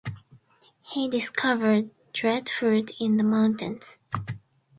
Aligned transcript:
He 0.81 1.07
discovered 1.07 1.91
breadfruit 2.19 2.89
in 2.99 3.17
the 3.17 3.23
mountains. 3.23 3.99